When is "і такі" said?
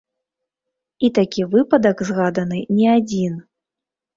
1.09-1.45